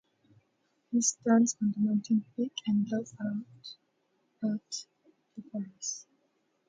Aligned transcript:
He 0.89 0.99
stands 1.01 1.55
on 1.61 1.73
the 1.73 1.79
mountain-peak 1.79 2.53
and 2.65 2.89
looks 2.89 3.13
out 3.21 3.45
at 4.55 4.85
the 5.37 5.43
forest. 5.51 6.07